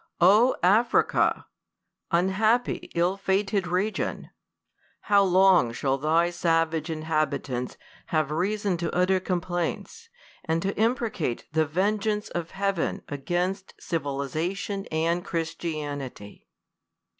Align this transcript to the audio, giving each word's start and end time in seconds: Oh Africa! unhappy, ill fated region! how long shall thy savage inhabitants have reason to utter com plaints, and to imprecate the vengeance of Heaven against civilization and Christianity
Oh 0.19 0.55
Africa! 0.63 1.45
unhappy, 2.09 2.89
ill 2.95 3.17
fated 3.17 3.67
region! 3.67 4.31
how 5.01 5.21
long 5.21 5.71
shall 5.73 5.99
thy 5.99 6.31
savage 6.31 6.89
inhabitants 6.89 7.77
have 8.07 8.31
reason 8.31 8.77
to 8.77 8.91
utter 8.95 9.19
com 9.19 9.41
plaints, 9.41 10.09
and 10.43 10.59
to 10.63 10.75
imprecate 10.75 11.45
the 11.51 11.67
vengeance 11.67 12.29
of 12.29 12.49
Heaven 12.49 13.03
against 13.09 13.75
civilization 13.79 14.87
and 14.87 15.23
Christianity 15.23 16.47